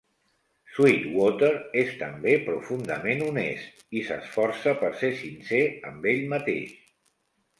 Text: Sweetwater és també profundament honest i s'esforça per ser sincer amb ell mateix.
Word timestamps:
Sweetwater 0.75 1.49
és 1.81 1.91
també 1.97 2.31
profundament 2.47 3.21
honest 3.27 3.83
i 4.01 4.03
s'esforça 4.07 4.75
per 4.85 4.91
ser 5.03 5.11
sincer 5.19 5.63
amb 5.91 6.09
ell 6.13 6.25
mateix. 6.33 6.73